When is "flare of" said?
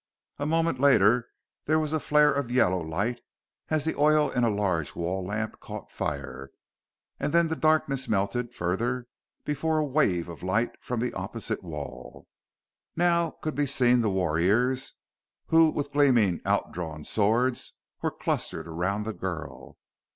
1.99-2.49